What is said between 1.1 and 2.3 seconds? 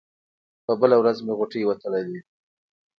مې غوټې وتړلې.